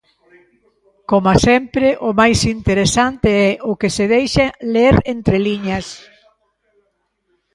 [1.09, 5.85] Coma sempre o máis interesante é o que se deixa ler entre liñas.